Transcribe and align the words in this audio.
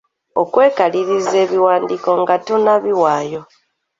Okwekaliriza 0.41 1.35
ebiwandiiko 1.45 2.11
nga 2.21 2.35
tonnabiwaayo. 2.45 3.41